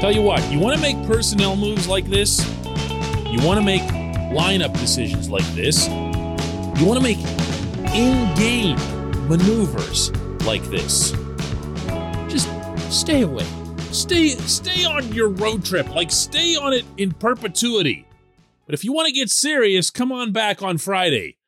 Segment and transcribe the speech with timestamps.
[0.00, 2.46] Tell you what, you want to make personnel moves like this,
[3.24, 3.80] you want to make
[4.30, 7.16] lineup decisions like this, you want to make
[7.94, 8.76] in game
[9.26, 10.14] maneuvers
[10.44, 11.12] like this.
[12.28, 12.48] Just
[12.92, 13.46] stay away.
[13.90, 15.88] Stay stay on your road trip.
[15.94, 18.06] Like stay on it in perpetuity.
[18.66, 21.38] But if you want to get serious, come on back on Friday.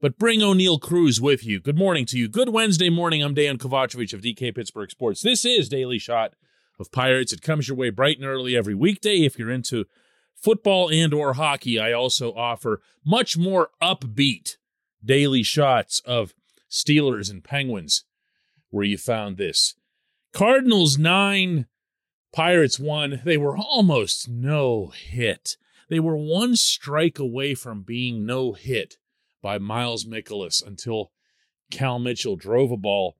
[0.00, 1.60] But bring Oneil Cruz with you.
[1.60, 2.28] Good morning to you.
[2.28, 3.22] Good Wednesday morning.
[3.22, 5.20] I'm Dan Kovacevic of DK Pittsburgh Sports.
[5.20, 6.32] This is Daily Shot
[6.78, 7.32] of Pirates.
[7.32, 9.24] It comes your way bright and early every weekday.
[9.24, 9.86] If you're into
[10.34, 14.56] football and or hockey, I also offer much more upbeat
[15.04, 16.34] daily shots of
[16.70, 18.04] Steelers and Penguins
[18.70, 19.74] where you found this.
[20.32, 21.66] Cardinals 9,
[22.32, 23.22] Pirates 1.
[23.24, 25.56] They were almost no hit.
[25.88, 28.98] They were one strike away from being no hit
[29.42, 31.12] by Miles Mikolas until
[31.70, 33.16] Cal Mitchell drove a ball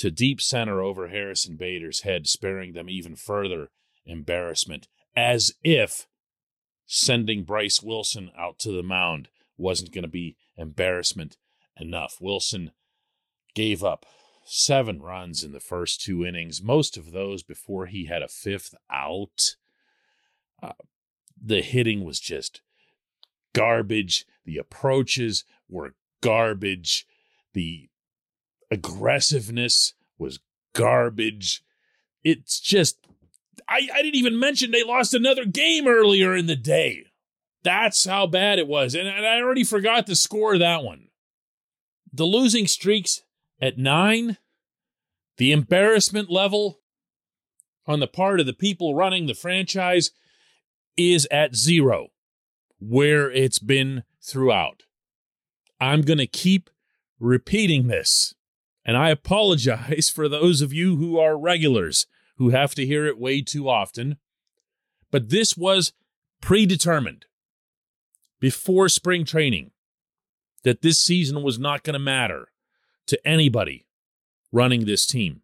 [0.00, 3.68] to deep center over Harrison Bader's head, sparing them even further
[4.06, 6.06] embarrassment, as if
[6.86, 11.36] sending Bryce Wilson out to the mound wasn't going to be embarrassment
[11.78, 12.16] enough.
[12.18, 12.70] Wilson
[13.54, 14.06] gave up
[14.46, 18.74] seven runs in the first two innings, most of those before he had a fifth
[18.90, 19.56] out.
[20.62, 20.72] Uh,
[21.38, 22.62] the hitting was just
[23.52, 24.24] garbage.
[24.46, 27.06] The approaches were garbage.
[27.52, 27.89] The
[28.70, 30.40] aggressiveness was
[30.74, 31.62] garbage.
[32.22, 32.98] It's just,
[33.68, 37.06] I, I didn't even mention they lost another game earlier in the day.
[37.62, 38.94] That's how bad it was.
[38.94, 41.08] And, and I already forgot to score of that one.
[42.12, 43.22] The losing streaks
[43.60, 44.38] at nine,
[45.36, 46.80] the embarrassment level
[47.86, 50.10] on the part of the people running the franchise
[50.96, 52.08] is at zero,
[52.78, 54.82] where it's been throughout.
[55.80, 56.70] I'm going to keep
[57.18, 58.34] repeating this.
[58.84, 63.18] And I apologize for those of you who are regulars who have to hear it
[63.18, 64.16] way too often.
[65.10, 65.92] But this was
[66.40, 67.26] predetermined
[68.40, 69.72] before spring training
[70.62, 72.48] that this season was not going to matter
[73.06, 73.86] to anybody
[74.52, 75.42] running this team,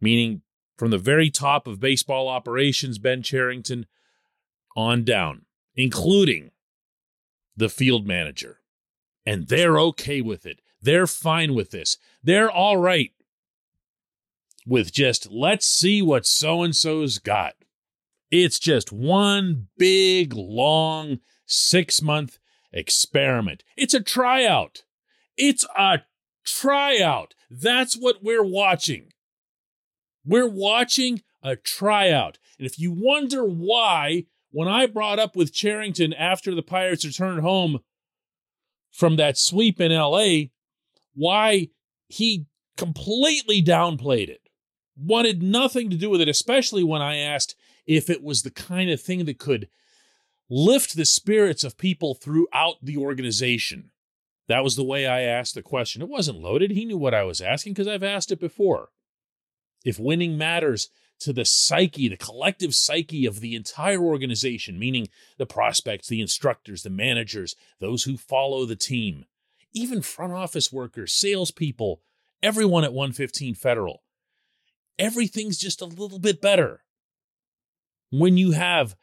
[0.00, 0.42] meaning
[0.76, 3.86] from the very top of baseball operations, Ben Cherington,
[4.74, 5.42] on down,
[5.76, 6.50] including
[7.56, 8.58] the field manager.
[9.24, 10.60] And they're okay with it.
[10.82, 11.96] They're fine with this.
[12.22, 13.12] They're all right
[14.66, 17.54] with just let's see what so and so's got.
[18.30, 22.38] It's just one big, long, six month
[22.72, 23.62] experiment.
[23.76, 24.84] It's a tryout.
[25.36, 26.02] It's a
[26.44, 27.34] tryout.
[27.50, 29.12] That's what we're watching.
[30.24, 32.38] We're watching a tryout.
[32.58, 37.40] And if you wonder why, when I brought up with Cherington after the Pirates returned
[37.40, 37.80] home
[38.90, 40.44] from that sweep in LA,
[41.14, 41.68] why
[42.08, 42.46] he
[42.76, 44.40] completely downplayed it,
[44.96, 47.54] wanted nothing to do with it, especially when I asked
[47.86, 49.68] if it was the kind of thing that could
[50.48, 53.90] lift the spirits of people throughout the organization.
[54.48, 56.02] That was the way I asked the question.
[56.02, 56.72] It wasn't loaded.
[56.72, 58.88] He knew what I was asking because I've asked it before.
[59.84, 60.90] If winning matters
[61.20, 65.08] to the psyche, the collective psyche of the entire organization, meaning
[65.38, 69.24] the prospects, the instructors, the managers, those who follow the team,
[69.74, 72.00] even front office workers, salespeople,
[72.42, 74.02] everyone at 115 Federal.
[74.98, 76.82] Everything's just a little bit better
[78.10, 78.94] when you have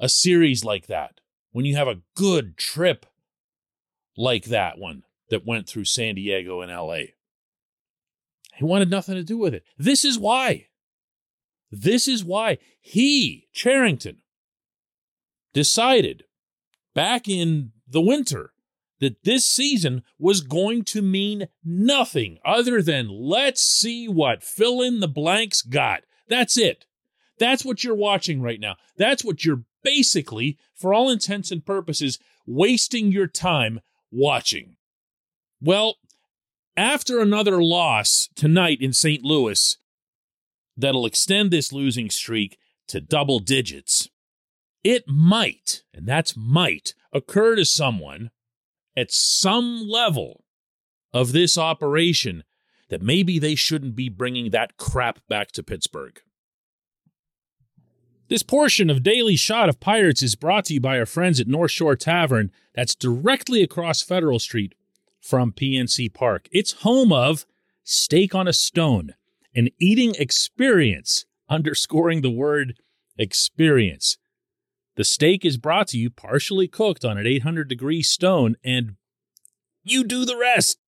[0.00, 1.20] a series like that,
[1.52, 3.06] when you have a good trip
[4.16, 7.12] like that one that went through San Diego and LA.
[8.56, 9.64] He wanted nothing to do with it.
[9.76, 10.66] This is why.
[11.70, 14.22] This is why he, Cherington,
[15.52, 16.24] decided
[16.94, 18.52] back in the winter
[19.00, 25.00] that this season was going to mean nothing other than let's see what fill in
[25.00, 26.02] the blanks got.
[26.28, 26.84] That's it.
[27.38, 28.76] That's what you're watching right now.
[28.96, 34.76] That's what you're basically, for all intents and purposes, wasting your time watching.
[35.60, 35.96] Well,
[36.76, 39.22] after another loss tonight in St.
[39.22, 39.76] Louis,
[40.76, 42.58] that'll extend this losing streak
[42.88, 44.08] to double digits,
[44.84, 48.30] it might, and that's might, occur to someone
[48.98, 50.44] at some level
[51.12, 52.42] of this operation
[52.88, 56.20] that maybe they shouldn't be bringing that crap back to Pittsburgh.
[58.28, 61.46] This portion of Daily Shot of Pirates is brought to you by our friends at
[61.46, 64.74] North Shore Tavern, that's directly across Federal Street
[65.20, 66.48] from PNC Park.
[66.52, 67.46] It's home of
[67.84, 69.14] Steak on a Stone,
[69.54, 72.74] an eating experience, underscoring the word
[73.16, 74.18] experience.
[74.98, 78.96] The steak is brought to you partially cooked on an 800 degree stone, and
[79.84, 80.80] you do the rest.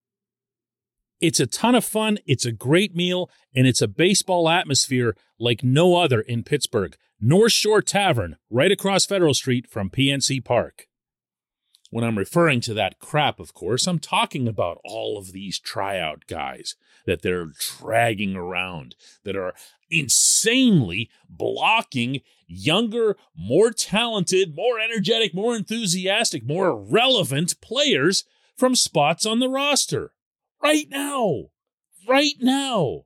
[1.20, 2.18] It's a ton of fun.
[2.26, 6.96] It's a great meal, and it's a baseball atmosphere like no other in Pittsburgh.
[7.20, 10.88] North Shore Tavern, right across Federal Street from PNC Park.
[11.90, 16.24] When I'm referring to that crap, of course, I'm talking about all of these tryout
[16.26, 16.74] guys
[17.06, 19.54] that they're dragging around that are
[20.46, 28.24] insanely blocking younger, more talented, more energetic, more enthusiastic, more relevant players
[28.56, 30.12] from spots on the roster
[30.62, 31.46] right now.
[32.08, 33.04] Right now.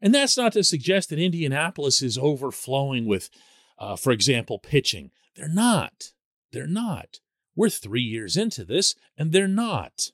[0.00, 3.30] And that's not to suggest that Indianapolis is overflowing with,
[3.78, 5.10] uh, for example, pitching.
[5.36, 6.12] They're not.
[6.52, 7.20] They're not.
[7.54, 10.10] We're three years into this, and they're not.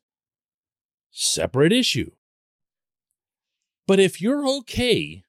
[1.11, 2.13] Separate issue.
[3.87, 5.25] But if you're okay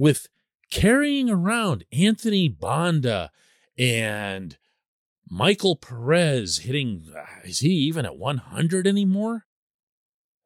[0.00, 0.28] with
[0.70, 3.30] carrying around Anthony Banda
[3.76, 4.56] and
[5.28, 7.04] Michael Perez hitting,
[7.44, 9.44] is he even at 100 anymore?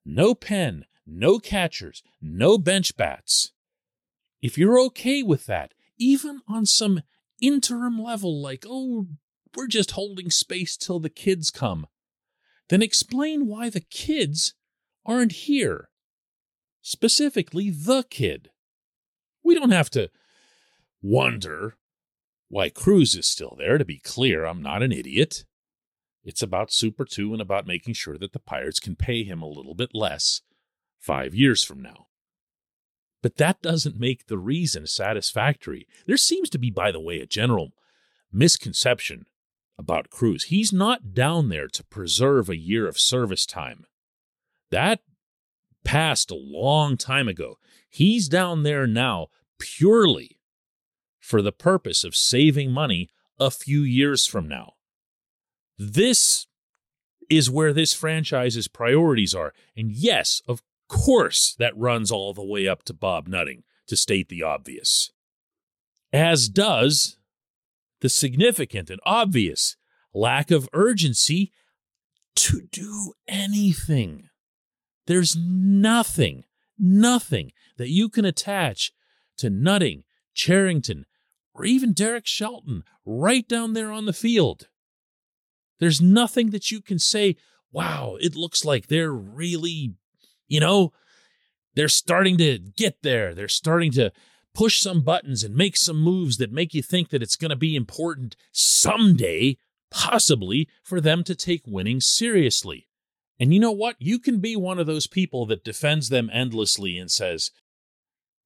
[0.05, 3.53] No pen, no catchers, no bench bats.
[4.43, 7.03] If you're okay with that, even on some
[7.41, 9.07] interim level, like, oh,
[9.55, 11.87] we're just holding space till the kids come,
[12.71, 14.55] then explain why the kids
[15.07, 15.91] aren't here.
[16.83, 18.51] Specifically, the kid.
[19.45, 20.11] We don't have to
[21.03, 21.77] wonder
[22.49, 23.79] why Cruz is still there.
[23.79, 25.45] To be clear, I'm not an idiot.
[26.25, 29.49] It's about Super 2 and about making sure that the Pirates can pay him a
[29.49, 30.41] little bit less
[30.99, 32.07] five years from now.
[33.23, 35.87] But that doesn't make the reason satisfactory.
[36.07, 37.73] There seems to be, by the way, a general
[38.33, 39.27] misconception
[39.79, 40.45] about Cruz.
[40.45, 43.85] He's not down there to preserve a year of service time.
[44.71, 45.01] That
[45.85, 47.59] passed a long time ago.
[47.95, 49.29] He's down there now
[49.61, 50.41] purely
[51.21, 53.09] for the purpose of saving money
[53.39, 54.73] a few years from now.
[55.79, 56.49] This
[57.31, 59.55] is where this franchise's priorities are.
[59.77, 64.29] And yes, of course, that runs all the way up to Bob Nutting, to state
[64.29, 65.13] the obvious.
[66.13, 67.19] As does
[68.01, 69.77] the significant and obvious
[70.13, 71.53] lack of urgency
[72.35, 74.31] to do anything.
[75.07, 76.43] There's nothing,
[76.79, 78.93] nothing that you can attach
[79.39, 80.05] to Nutting,
[80.35, 81.07] Cherington,
[81.55, 84.69] or even Derek Shelton right down there on the field.
[85.81, 87.37] There's nothing that you can say,
[87.73, 89.95] wow, it looks like they're really,
[90.49, 90.93] you know,
[91.75, 93.35] they're starting to get there.
[93.35, 94.13] They're starting to
[94.55, 97.57] push some buttons and make some moves that make you think that it's going to
[97.57, 99.57] be important someday,
[99.91, 102.87] possibly, for them to take winning seriously.
[103.39, 103.97] And you know what?
[103.99, 107.51] You can be one of those people that defends them endlessly and says,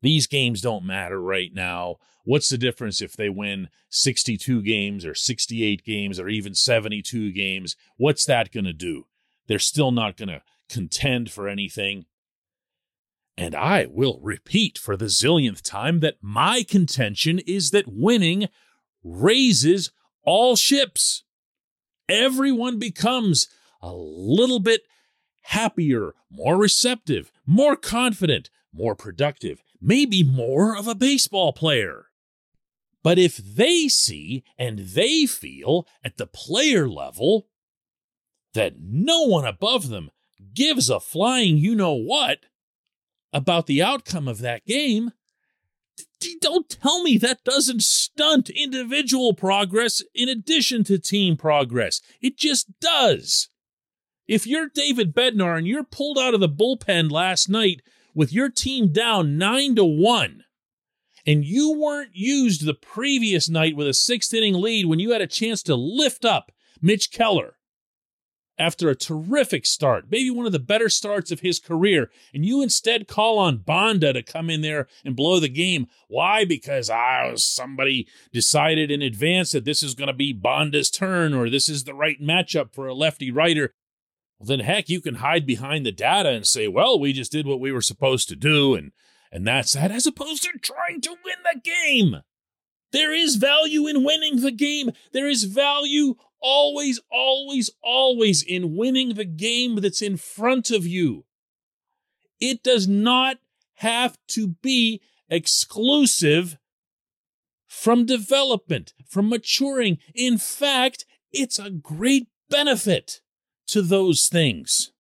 [0.00, 1.96] these games don't matter right now.
[2.24, 7.74] What's the difference if they win 62 games or 68 games or even 72 games?
[7.96, 9.06] What's that going to do?
[9.46, 12.06] They're still not going to contend for anything.
[13.36, 18.48] And I will repeat for the zillionth time that my contention is that winning
[19.02, 19.90] raises
[20.24, 21.24] all ships.
[22.08, 23.48] Everyone becomes
[23.80, 24.82] a little bit
[25.42, 32.06] happier, more receptive, more confident, more productive, maybe more of a baseball player.
[33.02, 37.46] But if they see and they feel at the player level
[38.54, 40.10] that no one above them
[40.54, 42.40] gives a flying you know what,
[43.32, 45.12] about the outcome of that game,
[46.40, 52.00] don't tell me that doesn't stunt individual progress in addition to team progress.
[52.20, 53.48] It just does.
[54.28, 57.80] If you're David Bednar and you're pulled out of the bullpen last night
[58.14, 60.44] with your team down 9 to 1
[61.26, 65.22] and you weren't used the previous night with a 6th inning lead when you had
[65.22, 67.54] a chance to lift up Mitch Keller
[68.58, 72.60] after a terrific start, maybe one of the better starts of his career, and you
[72.60, 75.86] instead call on Banda to come in there and blow the game.
[76.08, 76.44] Why?
[76.44, 81.48] Because ah, somebody decided in advance that this is going to be Banda's turn or
[81.48, 83.74] this is the right matchup for a lefty writer.
[84.38, 87.46] Well, then heck, you can hide behind the data and say, well, we just did
[87.46, 88.92] what we were supposed to do, and
[89.30, 92.22] and that's that, as opposed to trying to win the game.
[92.92, 94.90] There is value in winning the game.
[95.12, 101.24] There is value always, always, always in winning the game that's in front of you.
[102.40, 103.38] It does not
[103.74, 106.56] have to be exclusive
[107.66, 109.98] from development, from maturing.
[110.14, 113.20] In fact, it's a great benefit
[113.68, 114.92] to those things.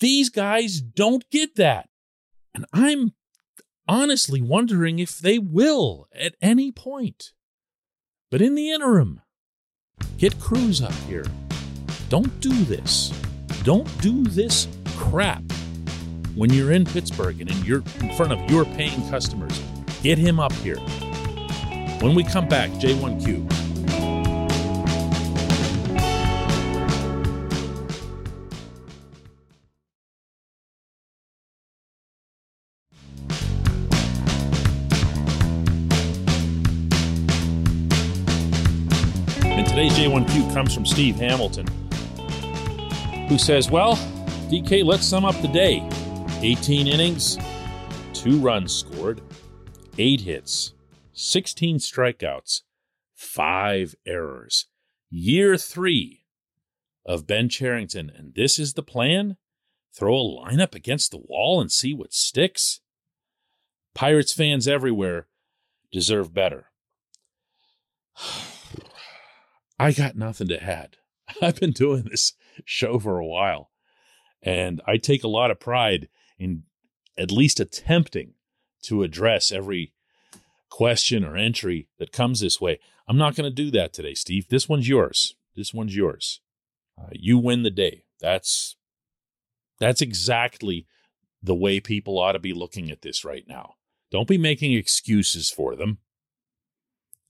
[0.00, 1.88] These guys don't get that.
[2.54, 3.14] And I'm
[3.88, 7.32] honestly wondering if they will at any point.
[8.30, 9.20] But in the interim,
[10.18, 11.24] Get Cruz up here.
[12.08, 13.12] Don't do this.
[13.64, 15.42] Don't do this crap
[16.34, 19.60] when you're in Pittsburgh and you're in front of your paying customers.
[20.02, 20.78] Get him up here.
[22.00, 23.55] When we come back, J1Q.
[39.76, 41.66] Today's J1Q comes from Steve Hamilton,
[43.28, 43.96] who says, Well,
[44.48, 45.86] DK, let's sum up the day.
[46.40, 47.36] 18 innings,
[48.14, 49.20] two runs scored,
[49.98, 50.72] eight hits,
[51.12, 52.62] 16 strikeouts,
[53.14, 54.64] five errors.
[55.10, 56.24] Year three
[57.04, 59.36] of Ben Cherington, And this is the plan?
[59.94, 62.80] Throw a lineup against the wall and see what sticks?
[63.94, 65.26] Pirates fans everywhere
[65.92, 66.70] deserve better.
[69.78, 70.96] I got nothing to add.
[71.42, 72.32] I've been doing this
[72.64, 73.70] show for a while,
[74.42, 76.64] and I take a lot of pride in
[77.18, 78.34] at least attempting
[78.82, 79.92] to address every
[80.70, 82.78] question or entry that comes this way.
[83.08, 84.48] I'm not going to do that today, Steve.
[84.48, 85.34] This one's yours.
[85.54, 86.40] This one's yours.
[87.00, 88.04] Uh, you win the day.
[88.20, 88.76] That's
[89.78, 90.86] that's exactly
[91.42, 93.74] the way people ought to be looking at this right now.
[94.10, 95.98] Don't be making excuses for them.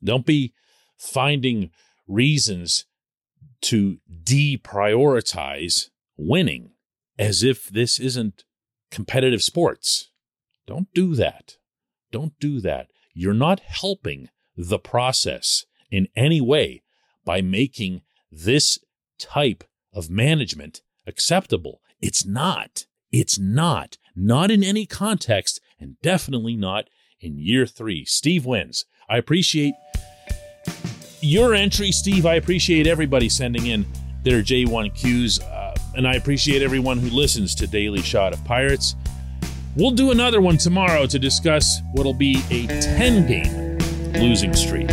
[0.02, 0.54] Don't be
[0.96, 1.70] finding
[2.06, 2.84] reasons
[3.62, 6.72] to deprioritize winning
[7.18, 8.44] as if this isn't
[8.90, 10.10] competitive sports.
[10.66, 11.56] Don't do that.
[12.12, 12.88] Don't do that.
[13.14, 16.82] You're not helping the process in any way
[17.24, 18.78] by making this
[19.18, 21.80] type of management acceptable.
[22.00, 22.86] It's not.
[23.10, 23.96] It's not.
[24.14, 26.88] Not in any context, and definitely not
[27.20, 28.04] in year three.
[28.04, 28.84] Steve wins.
[29.08, 29.74] I appreciate
[31.20, 32.26] your entry, Steve.
[32.26, 33.86] I appreciate everybody sending in
[34.22, 38.96] their J1Qs, uh, and I appreciate everyone who listens to Daily Shot of Pirates.
[39.76, 43.78] We'll do another one tomorrow to discuss what'll be a 10 game
[44.20, 44.88] losing streak.